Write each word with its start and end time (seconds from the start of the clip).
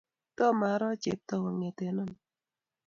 Tomaro 0.37 0.87
Cheptoo 1.01 1.41
kong'ete 1.43 1.83
amut 1.91 2.13